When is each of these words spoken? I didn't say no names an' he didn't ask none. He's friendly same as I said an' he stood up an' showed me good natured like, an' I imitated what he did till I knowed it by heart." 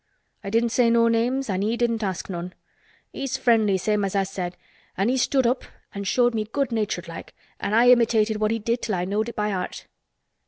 I 0.43 0.49
didn't 0.49 0.69
say 0.71 0.89
no 0.89 1.07
names 1.09 1.47
an' 1.47 1.61
he 1.61 1.77
didn't 1.77 2.01
ask 2.03 2.27
none. 2.27 2.53
He's 3.13 3.37
friendly 3.37 3.77
same 3.77 4.03
as 4.03 4.15
I 4.15 4.23
said 4.23 4.57
an' 4.97 5.09
he 5.09 5.17
stood 5.17 5.45
up 5.45 5.63
an' 5.93 6.05
showed 6.05 6.33
me 6.33 6.45
good 6.45 6.71
natured 6.71 7.07
like, 7.07 7.35
an' 7.59 7.75
I 7.75 7.89
imitated 7.91 8.37
what 8.37 8.49
he 8.49 8.57
did 8.57 8.81
till 8.81 8.95
I 8.95 9.05
knowed 9.05 9.29
it 9.29 9.35
by 9.35 9.51
heart." 9.51 9.85